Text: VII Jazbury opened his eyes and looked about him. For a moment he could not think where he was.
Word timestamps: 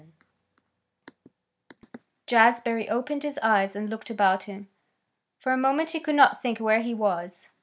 VII 0.01 0.09
Jazbury 2.25 2.89
opened 2.89 3.21
his 3.21 3.37
eyes 3.43 3.75
and 3.75 3.87
looked 3.87 4.09
about 4.09 4.45
him. 4.45 4.67
For 5.37 5.51
a 5.51 5.57
moment 5.57 5.91
he 5.91 5.99
could 5.99 6.15
not 6.15 6.41
think 6.41 6.57
where 6.59 6.81
he 6.81 6.95
was. 6.95 7.49